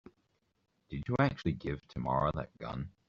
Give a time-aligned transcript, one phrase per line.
[0.89, 2.89] Did you actually give Tamara that gun?